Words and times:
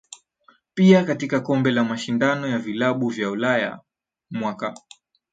Pia 0.73 1.03
katika 1.03 1.39
kombe 1.39 1.71
la 1.71 1.83
mashindano 1.83 2.47
ya 2.47 2.59
vilabu 2.59 3.09
vya 3.09 3.29
Ulaya 3.31 3.79
mwaka 4.31 4.73